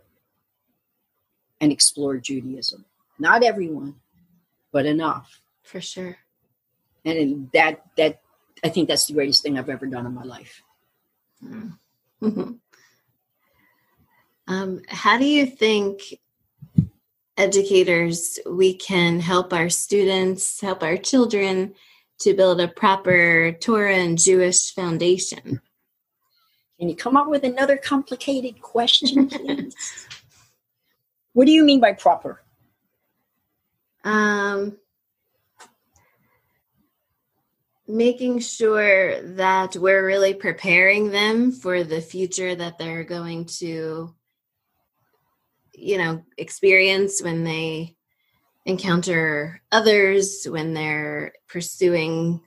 [1.60, 2.84] and explored Judaism.
[3.18, 3.96] Not everyone,
[4.72, 5.40] but enough.
[5.62, 6.18] For sure.
[7.04, 8.20] And that that
[8.64, 10.62] I think that's the greatest thing I've ever done in my life.
[11.42, 12.52] Mm-hmm.
[14.48, 16.00] Um, how do you think
[17.36, 21.74] educators we can help our students, help our children
[22.20, 25.60] to build a proper Torah and Jewish foundation?
[26.78, 29.74] Can you come up with another complicated question, please?
[31.32, 32.42] what do you mean by proper?
[34.04, 34.76] Um,
[37.88, 44.14] making sure that we're really preparing them for the future that they're going to
[45.76, 47.94] you know experience when they
[48.64, 52.40] encounter others when they're pursuing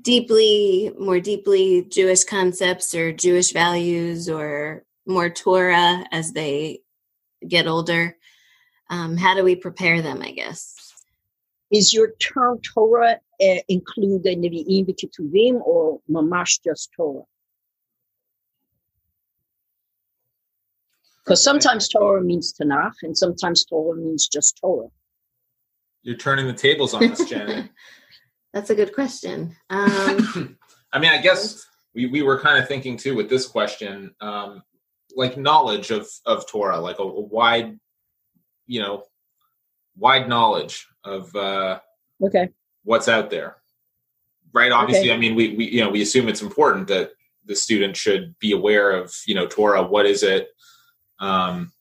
[0.00, 6.80] deeply more deeply jewish concepts or jewish values or more torah as they
[7.46, 8.16] get older.
[8.88, 10.74] Um, how do we prepare them i guess?
[11.70, 17.24] Is your term torah uh, include the nevi'im or mamash just torah
[21.26, 24.88] Because sometimes Torah means Tanakh, and sometimes Torah means just Torah.
[26.02, 27.68] You're turning the tables on us, Janet.
[28.52, 29.56] That's a good question.
[29.68, 30.56] Um,
[30.92, 34.62] I mean, I guess we, we were kind of thinking too with this question, um,
[35.16, 37.76] like knowledge of of Torah, like a, a, wide,
[38.66, 39.02] you know,
[39.96, 41.80] wide knowledge of uh,
[42.22, 42.50] okay
[42.84, 43.56] what's out there.
[44.52, 44.70] Right.
[44.70, 45.14] Obviously, okay.
[45.14, 47.10] I mean, we we you know we assume it's important that
[47.46, 49.82] the student should be aware of you know Torah.
[49.82, 50.48] What is it?
[51.18, 51.72] Um,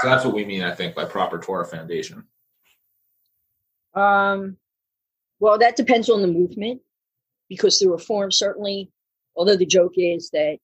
[0.00, 2.24] so that's what we mean, I think, by proper Torah foundation.
[3.94, 4.56] Um,
[5.40, 6.82] well, that depends on the movement,
[7.48, 8.90] because the reform certainly,
[9.36, 10.58] although the joke is that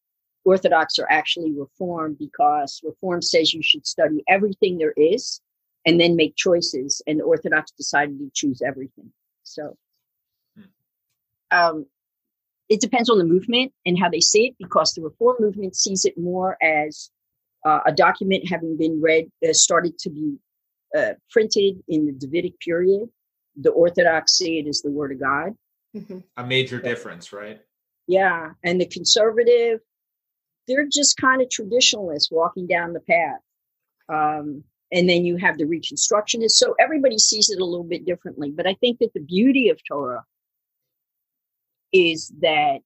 [0.44, 5.40] Orthodox are actually reformed because reform says you should study everything there is
[5.86, 9.12] and then make choices, and the Orthodox decided to choose everything.
[9.44, 9.76] So,
[10.56, 10.64] hmm.
[11.50, 11.86] um,
[12.68, 16.04] it depends on the movement and how they see it, because the reform movement sees
[16.04, 17.10] it more as
[17.64, 20.36] uh, a document having been read uh, started to be
[20.96, 23.08] uh, printed in the Davidic period,
[23.56, 25.54] the Orthodox see it as the Word of God.
[25.96, 26.18] Mm-hmm.
[26.36, 27.60] A major difference, right?
[28.06, 29.80] Yeah, and the conservative,
[30.66, 33.40] they're just kind of traditionalists walking down the path.
[34.08, 36.52] Um, and then you have the reconstructionists.
[36.52, 38.50] So everybody sees it a little bit differently.
[38.50, 40.24] But I think that the beauty of Torah
[41.92, 42.80] is that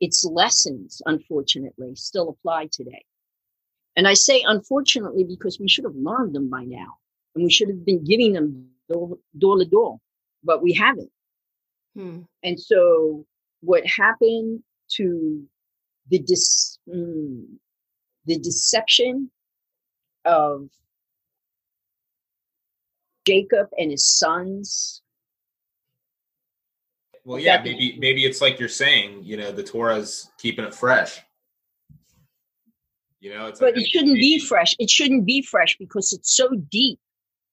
[0.00, 3.04] its lessons, unfortunately, still apply today.
[3.96, 6.96] And I say unfortunately because we should have learned them by now
[7.34, 9.18] and we should have been giving them door,
[9.58, 9.98] to door,
[10.42, 11.10] but we haven't.
[11.94, 12.20] Hmm.
[12.42, 13.26] And so
[13.60, 14.62] what happened
[14.96, 15.42] to
[16.08, 17.44] the dis, mm,
[18.26, 19.30] the deception
[20.24, 20.68] of
[23.26, 25.02] Jacob and his sons.
[27.24, 31.20] Well, yeah, maybe maybe it's like you're saying, you know, the Torah's keeping it fresh.
[33.22, 34.74] You know, but it shouldn't be fresh.
[34.80, 36.98] It shouldn't be fresh because it's so deep.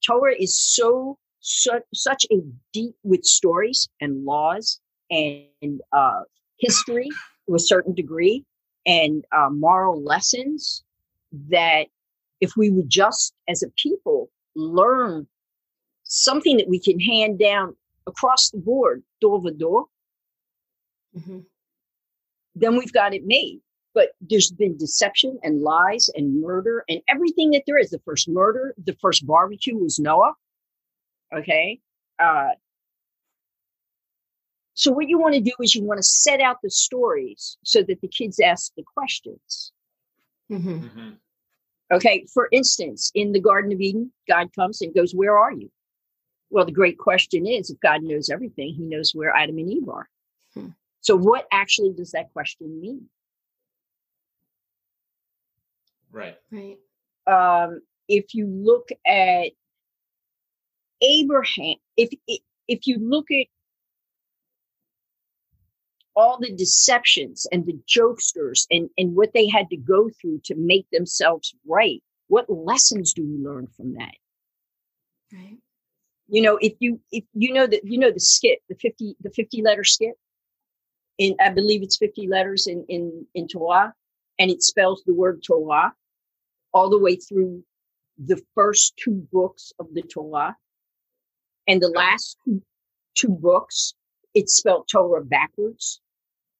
[0.03, 2.37] Torah is so, so such a
[2.73, 6.21] deep with stories and laws and uh,
[6.57, 7.07] history
[7.47, 8.43] to a certain degree
[8.87, 10.83] and uh, moral lessons
[11.49, 11.85] that
[12.41, 15.27] if we would just as a people learn
[16.03, 17.75] something that we can hand down
[18.07, 19.85] across the board, door to door,
[21.15, 21.41] mm-hmm.
[22.55, 23.61] then we've got it made.
[23.93, 27.89] But there's been deception and lies and murder and everything that there is.
[27.89, 30.33] The first murder, the first barbecue was Noah.
[31.33, 31.79] Okay.
[32.19, 32.49] Uh,
[34.73, 37.83] so what you want to do is you want to set out the stories so
[37.83, 39.73] that the kids ask the questions.
[40.51, 40.85] Mm-hmm.
[40.85, 41.09] Mm-hmm.
[41.91, 42.25] Okay.
[42.33, 45.69] For instance, in the Garden of Eden, God comes and goes, Where are you?
[46.49, 49.89] Well, the great question is if God knows everything, he knows where Adam and Eve
[49.89, 50.09] are.
[50.53, 50.67] Hmm.
[51.01, 53.09] So, what actually does that question mean?
[56.11, 56.37] Right.
[56.51, 56.77] Right.
[57.27, 59.51] Um, if you look at
[61.01, 62.09] Abraham, if
[62.67, 63.47] if you look at
[66.15, 70.55] all the deceptions and the jokesters and, and what they had to go through to
[70.55, 74.13] make themselves right, what lessons do we learn from that?
[75.31, 75.57] Right.
[76.27, 79.31] You know, if you if you know that you know the skit, the 50 the
[79.31, 80.15] 50 letter skit,
[81.17, 83.93] in I believe it's 50 letters in in in Torah,
[84.39, 85.93] and it spells the word Torah
[86.73, 87.63] all the way through
[88.17, 90.55] the first two books of the Torah.
[91.67, 92.63] And the last two,
[93.15, 93.93] two books,
[94.33, 96.01] it's spelled Torah backwards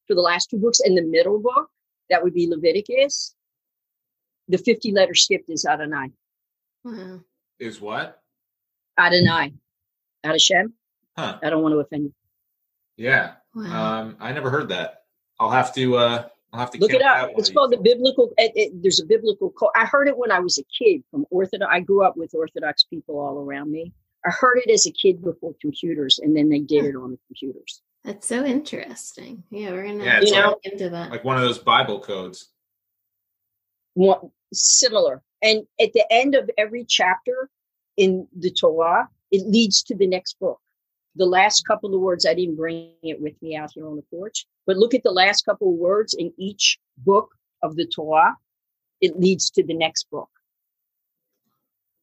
[0.08, 0.80] for the last two books.
[0.82, 1.70] And the middle book,
[2.10, 3.34] that would be Leviticus,
[4.48, 6.12] the 50 letter skipped is Adonai.
[6.84, 7.22] Wow.
[7.60, 8.22] Is what?
[8.98, 9.54] Adonai.
[10.26, 10.74] Adashem.
[11.18, 11.40] Huh.
[11.42, 12.14] I don't want to offend you.
[12.98, 13.34] Yeah.
[13.54, 14.02] Wow.
[14.02, 15.04] Um, I never heard that.
[15.40, 17.32] I'll have to uh I'll have to look it up.
[17.38, 18.32] It's called the biblical.
[18.38, 19.52] It, it, there's a biblical.
[19.52, 19.70] Code.
[19.76, 21.72] I heard it when I was a kid from Orthodox.
[21.72, 23.94] I grew up with Orthodox people all around me.
[24.26, 27.20] I heard it as a kid before computers, and then they did it on the
[27.28, 27.82] computers.
[28.04, 29.44] That's so interesting.
[29.52, 31.12] Yeah, we're gonna yeah, you know, into that.
[31.12, 32.50] Like one of those Bible codes.
[33.94, 37.50] One similar, and at the end of every chapter
[37.98, 40.60] in the Torah, it leads to the next book
[41.16, 44.04] the last couple of words, I didn't bring it with me out here on the
[44.04, 48.38] porch, but look at the last couple of words in each book of the Torah.
[49.02, 50.30] It leads to the next book.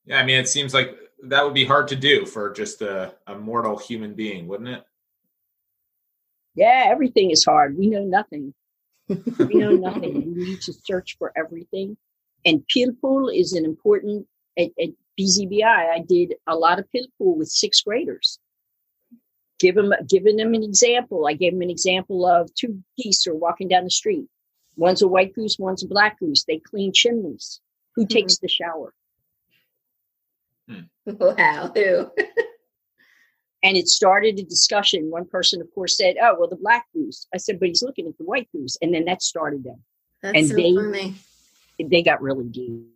[0.05, 3.15] Yeah, I mean, it seems like that would be hard to do for just a,
[3.29, 4.83] a mortal human being, wouldn't it?
[6.57, 7.79] Yeah, everything is hard.
[7.79, 8.53] We know nothing.
[9.09, 10.35] we know nothing.
[10.35, 11.97] We need to search for everything.
[12.45, 14.27] And pilpul is an important,
[14.59, 18.41] at, at BZBI, I did a lot of pilpul with sixth graders
[19.59, 21.27] give them giving them an example.
[21.27, 24.27] I gave them an example of two geese are walking down the street.
[24.77, 26.45] One's a white goose, one's a black goose.
[26.45, 27.61] They clean chimneys.
[27.95, 28.15] Who mm-hmm.
[28.15, 28.93] takes the shower?
[31.09, 32.11] Wow, who?
[33.63, 35.11] and it started a discussion.
[35.11, 38.09] One person, of course, said, "Oh, well, the black goose." I said, "But he's looking
[38.09, 39.85] at the white goose," and then that started them.
[40.23, 41.15] That's and so they, funny.
[41.79, 42.87] They got really deep.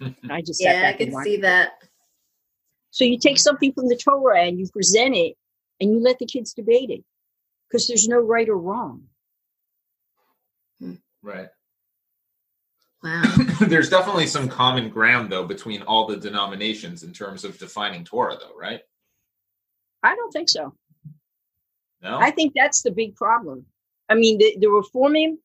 [0.30, 1.72] I just yeah, I could see that.
[2.90, 5.36] So you take something from the Torah and you present it
[5.82, 7.02] and you let the kids debate it
[7.68, 9.02] because there's no right or wrong.
[11.22, 11.48] Right.
[13.02, 13.22] Wow.
[13.60, 18.36] there's definitely some common ground though between all the denominations in terms of defining Torah
[18.38, 18.80] though, right?
[20.02, 20.74] I don't think so.
[22.02, 22.18] No.
[22.18, 23.66] I think that's the big problem.
[24.08, 25.38] I mean, the, the Reforming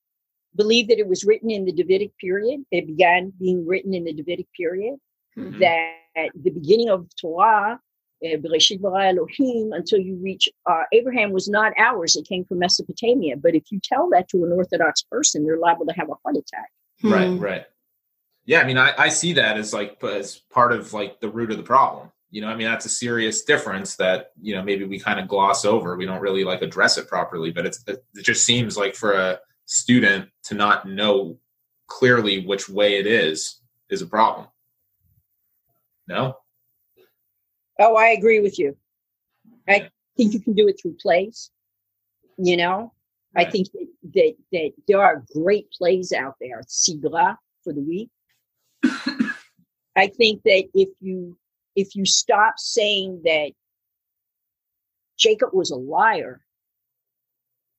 [0.55, 2.61] believe that it was written in the Davidic period.
[2.71, 4.95] It began being written in the Davidic period.
[5.37, 5.59] Mm-hmm.
[5.59, 7.79] That the beginning of Torah
[8.23, 13.37] Bereshit bara Elohim until you reach uh, Abraham was not ours; it came from Mesopotamia.
[13.37, 16.37] But if you tell that to an Orthodox person, they're liable to have a heart
[16.37, 16.69] attack.
[17.03, 17.39] Right, hmm.
[17.39, 17.65] right.
[18.45, 21.51] Yeah, I mean, I, I see that as like as part of like the root
[21.51, 22.11] of the problem.
[22.31, 25.27] You know, I mean, that's a serious difference that, you know, maybe we kind of
[25.27, 25.95] gloss over.
[25.95, 29.39] We don't really like address it properly, but it's, it just seems like for a
[29.65, 31.37] student to not know
[31.87, 34.47] clearly which way it is, is a problem.
[36.07, 36.37] No?
[37.79, 38.75] Oh, I agree with you.
[39.67, 41.51] I think you can do it through plays.
[42.37, 42.93] You know,
[43.35, 43.47] right.
[43.47, 46.61] I think that, that, that there are great plays out there.
[46.67, 48.09] Sidra for the week.
[49.95, 51.37] I think that if you
[51.75, 53.51] if you stop saying that
[55.17, 56.41] Jacob was a liar,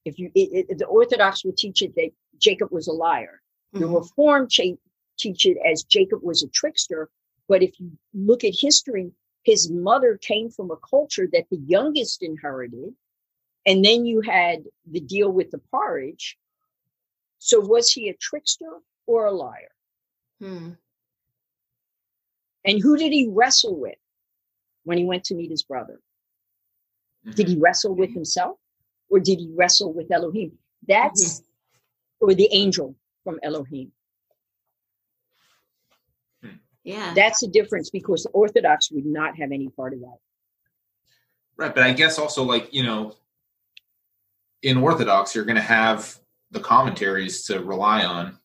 [0.05, 3.41] if you it, it, the Orthodox will teach it that Jacob was a liar.
[3.75, 3.85] Mm-hmm.
[3.85, 4.77] The Reform cha-
[5.19, 7.09] teach it as Jacob was a trickster.
[7.49, 9.13] But if you look at history,
[9.43, 12.95] his mother came from a culture that the youngest inherited,
[13.67, 16.37] and then you had the deal with the porridge.
[17.39, 19.71] So was he a trickster or a liar?
[20.41, 20.71] Hmm.
[22.65, 23.97] And who did he wrestle with
[24.85, 26.01] when he went to meet his brother?
[27.25, 27.35] Mm-hmm.
[27.35, 27.63] Did he mm-hmm.
[27.63, 28.59] wrestle with himself
[29.09, 30.53] or did he wrestle with Elohim?
[30.87, 32.27] That's, mm-hmm.
[32.27, 33.93] or the angel from Elohim.
[36.89, 37.13] Yeah.
[37.15, 40.17] That's the difference because the Orthodox would not have any part of that.
[41.57, 41.75] Right.
[41.75, 43.15] But I guess also, like, you know,
[44.63, 46.19] in Orthodox, you're going to have
[46.51, 48.39] the commentaries to rely on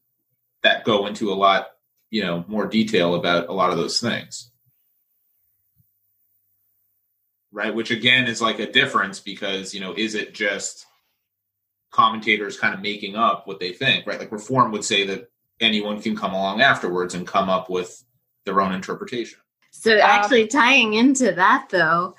[0.64, 1.68] that go into a lot
[2.10, 4.52] you know more detail about a lot of those things
[7.52, 10.86] right which again is like a difference because you know is it just
[11.92, 15.30] commentators kind of making up what they think right like reform would say that
[15.60, 18.04] anyone can come along afterwards and come up with
[18.46, 19.40] their own interpretation
[19.72, 22.16] so actually tying into that though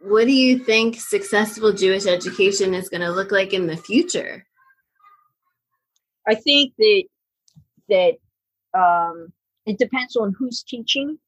[0.00, 4.46] what do you think successful jewish education is going to look like in the future
[6.26, 7.04] i think that
[7.88, 8.14] that
[8.74, 9.32] um,
[9.64, 11.18] it depends on who's teaching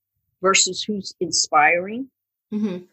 [0.43, 2.09] versus who's inspiring.
[2.53, 2.85] Mm-hmm.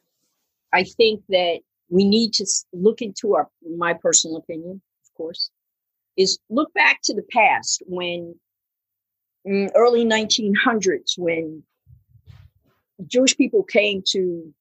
[0.73, 5.51] I think that we need to look into our, my personal opinion, of course,
[6.17, 8.35] is look back to the past when
[9.45, 11.63] early 1900s when
[13.05, 14.53] Jewish people came to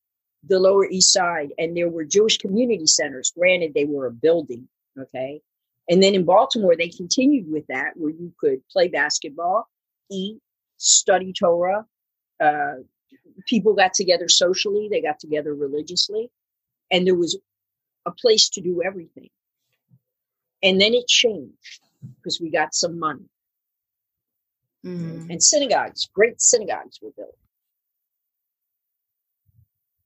[0.47, 3.32] the Lower East Side and there were Jewish community centers.
[3.37, 4.68] Granted, they were a building,
[4.99, 5.41] okay?
[5.89, 9.68] And then in Baltimore, they continued with that where you could play basketball,
[10.11, 10.39] eat,
[10.76, 11.87] study Torah.
[12.41, 12.74] Uh,
[13.47, 16.30] people got together socially, they got together religiously,
[16.91, 17.39] and there was
[18.07, 19.30] a place to do everything.
[20.62, 21.80] And then it changed
[22.16, 23.28] because we got some money.
[24.85, 25.30] Mm-hmm.
[25.30, 27.37] And synagogues, great synagogues were built.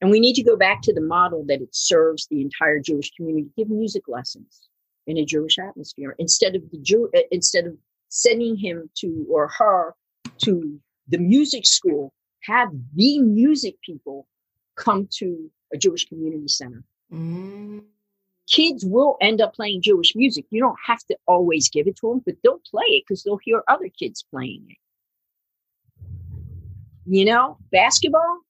[0.01, 3.11] And we need to go back to the model that it serves the entire Jewish
[3.17, 3.49] community.
[3.57, 4.69] Give music lessons
[5.07, 7.77] in a Jewish atmosphere instead of the Jew, uh, instead of
[8.09, 9.95] sending him to or her
[10.39, 12.13] to the music school,
[12.43, 14.29] have the music people
[14.77, 16.85] come to a Jewish community center.
[17.13, 17.83] Mm.
[18.51, 20.47] Kids will end up playing Jewish music.
[20.51, 23.41] You don't have to always give it to them, but they'll play it because they'll
[23.43, 24.77] hear other kids playing it.
[27.07, 28.41] You know, basketball,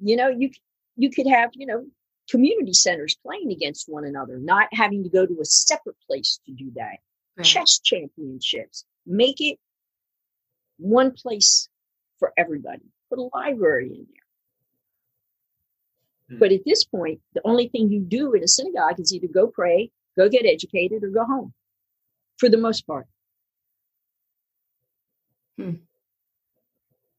[0.00, 0.50] you know, you
[0.96, 1.86] you could have, you know,
[2.28, 6.52] community centers playing against one another, not having to go to a separate place to
[6.52, 6.98] do that
[7.36, 7.46] right.
[7.46, 8.84] chess championships.
[9.06, 9.58] Make it
[10.78, 11.68] one place
[12.18, 12.84] for everybody.
[13.08, 14.17] Put a library in there.
[16.28, 16.38] Hmm.
[16.38, 19.46] But at this point, the only thing you do in a synagogue is either go
[19.48, 21.52] pray, go get educated, or go home
[22.38, 23.06] for the most part.
[25.56, 25.74] Hmm.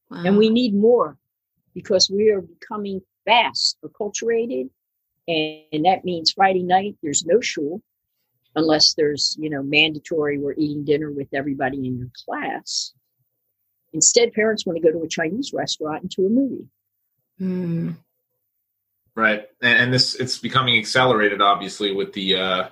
[0.10, 0.24] Wow.
[0.26, 1.18] And we need more
[1.74, 4.70] because we are becoming fast acculturated.
[5.28, 7.82] And, and that means Friday night, there's no shul
[8.56, 12.94] unless there's, you know, mandatory, we're eating dinner with everybody in your class.
[13.94, 16.68] Instead, parents want to go to a Chinese restaurant and to a movie.
[17.40, 17.96] Mm.
[19.16, 22.70] Right, and, and, this it's becoming accelerated, obviously, with the uh,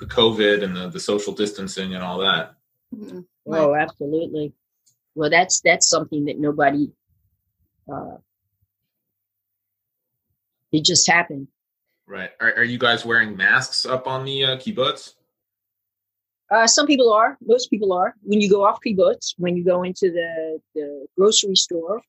[0.00, 2.54] the COVID and the, the social distancing and all that.
[2.94, 3.24] Mm.
[3.46, 4.52] Oh, absolutely.
[5.14, 6.90] Well, that's that's something that nobody.
[7.92, 8.16] Uh,
[10.72, 11.48] it just happened.
[12.06, 12.30] Right.
[12.40, 15.14] Are, are you guys wearing masks up on the uh, kibbutz?
[16.50, 17.38] Uh, some people are.
[17.40, 18.14] Most people are.
[18.22, 22.02] When you go off kibbutz, when you go into the, the grocery store,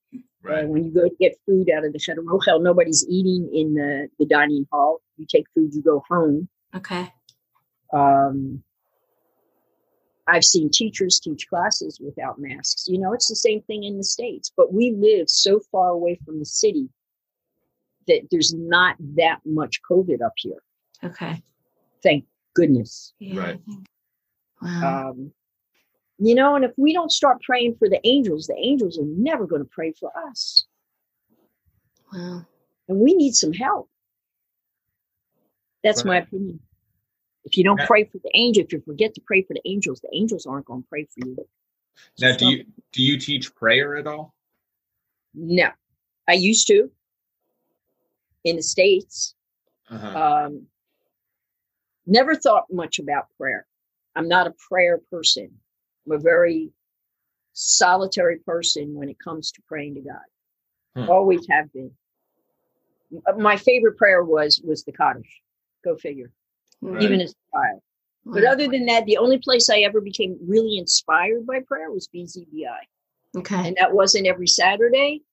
[0.43, 0.63] right.
[0.63, 3.73] uh, when you go to get food out of the Cheder Ochel, nobody's eating in
[3.73, 5.01] the, the dining hall.
[5.17, 6.47] You take food, you go home.
[6.75, 7.11] Okay.
[7.93, 8.63] Um,
[10.27, 12.87] I've seen teachers teach classes without masks.
[12.87, 16.19] You know, it's the same thing in the States, but we live so far away
[16.23, 16.89] from the city
[18.07, 20.61] that there's not that much COVID up here.
[21.03, 21.41] Okay.
[22.03, 22.25] Thank
[22.55, 23.13] goodness.
[23.19, 23.59] Yeah, right.
[24.61, 25.09] Wow.
[25.09, 25.31] Um,
[26.21, 29.47] you know, and if we don't start praying for the angels, the angels are never
[29.47, 30.65] going to pray for us.
[32.13, 32.45] Wow.
[32.87, 33.89] And we need some help.
[35.83, 36.59] That's my opinion.
[37.43, 37.87] If you don't Yeah.
[37.87, 40.67] pray for the angel, if you forget to pray for the angels, the angels aren't
[40.67, 41.49] going to pray for you.
[42.19, 44.35] Now, do you do you teach prayer at all?
[45.33, 45.71] No,
[46.27, 46.91] I used to
[48.43, 49.33] in the States.
[49.89, 50.17] Uh-huh.
[50.17, 50.67] Um,
[52.05, 53.65] never thought much about prayer.
[54.15, 55.59] I'm not a prayer person.
[56.05, 56.71] I'm a very
[57.53, 60.15] solitary person when it comes to praying to God.
[60.95, 61.09] Hmm.
[61.09, 61.91] Always have been.
[63.37, 65.41] My favorite prayer was was the Kaddish.
[65.83, 66.31] Go figure.
[66.81, 67.01] Right.
[67.03, 67.81] Even as a child.
[68.25, 72.07] But other than that, the only place I ever became really inspired by prayer was
[72.13, 73.37] BZBI.
[73.37, 73.67] okay.
[73.67, 75.23] And that wasn't every Saturday,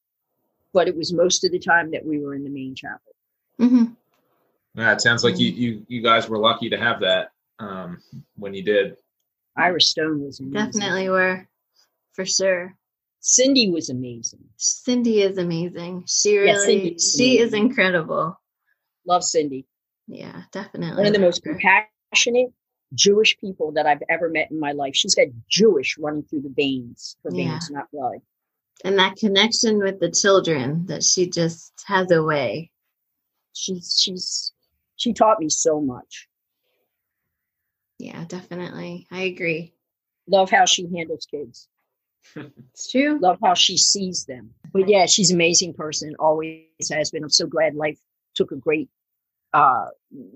[0.72, 3.12] but it was most of the time that we were in the main chapel.
[3.60, 3.84] Mm-hmm.
[4.74, 8.00] Yeah, it sounds like you you you guys were lucky to have that um,
[8.36, 8.96] when you did.
[9.58, 10.52] Ira Stone was amazing.
[10.72, 11.46] Definitely were,
[12.12, 12.74] for sure.
[13.20, 14.44] Cindy was amazing.
[14.56, 16.04] Cindy is amazing.
[16.06, 18.40] She Yeah, really, is she is incredible.
[19.06, 19.66] Love Cindy.
[20.06, 20.96] Yeah, definitely.
[20.96, 21.52] One of the most her.
[21.52, 22.52] compassionate
[22.94, 24.94] Jewish people that I've ever met in my life.
[24.94, 27.16] She's got Jewish running through the veins.
[27.24, 27.52] Her Yeah.
[27.52, 28.20] veins, not blood.
[28.84, 32.70] and that connection with the children that she just has a way.
[33.52, 34.52] She's she's
[34.94, 36.28] she taught me so much.
[37.98, 39.06] Yeah, definitely.
[39.10, 39.74] I agree.
[40.28, 41.68] Love how she handles kids.
[42.74, 43.18] It's true.
[43.20, 44.54] Love how she sees them.
[44.72, 46.14] But yeah, she's an amazing person.
[46.18, 46.92] Always has been.
[46.92, 47.66] I'm so glad life
[48.34, 48.60] took a great.
[49.32, 49.66] uh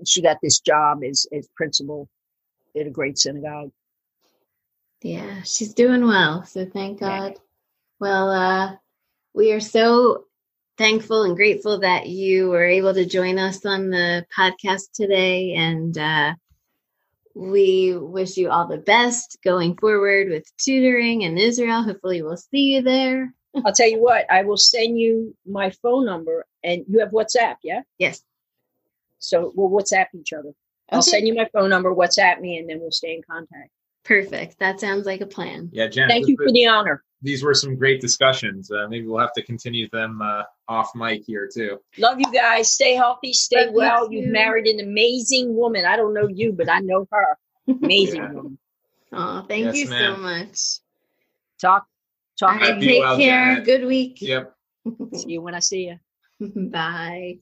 [0.05, 2.09] She got this job as as principal
[2.75, 3.71] at a great synagogue.
[5.01, 6.43] Yeah, she's doing well.
[6.45, 7.29] So thank Yeah.
[7.29, 7.39] God.
[7.99, 8.75] Well, uh,
[9.33, 10.25] we are so
[10.77, 15.53] thankful and grateful that you were able to join us on the podcast today.
[15.53, 16.33] And uh,
[17.35, 21.83] we wish you all the best going forward with tutoring in Israel.
[21.83, 23.33] Hopefully, we'll see you there.
[23.65, 24.25] I'll tell you what.
[24.31, 27.81] I will send you my phone number, and you have WhatsApp, yeah.
[27.99, 28.21] Yes.
[29.19, 30.53] So we'll WhatsApp each other.
[30.91, 31.11] I'll Okay.
[31.11, 33.69] send you my phone number, WhatsApp me, and then we'll stay in contact.
[34.03, 34.59] Perfect.
[34.59, 35.69] That sounds like a plan.
[35.71, 36.09] Yeah, Jen.
[36.09, 37.03] Thank you for the honor.
[37.21, 38.69] These were some great discussions.
[38.69, 41.79] Uh, maybe we'll have to continue them uh, off mic here too.
[41.97, 42.73] Love you guys.
[42.73, 43.31] Stay healthy.
[43.31, 44.09] Stay Love well.
[44.09, 44.15] too.
[44.15, 45.85] You've married an amazing woman.
[45.85, 47.37] I don't know you, but I know her.
[47.81, 48.33] Amazing Yeah.
[48.33, 48.57] woman.
[49.13, 50.57] Oh, thank Yes, you so much.
[51.61, 51.85] Talk.
[52.37, 52.59] Talk.
[52.59, 53.45] right, take well, care.
[53.51, 53.65] Janet.
[53.65, 54.17] Good week.
[54.21, 54.53] Yep.
[55.13, 55.95] See you when I see
[56.39, 56.69] you.
[56.71, 57.37] Bye.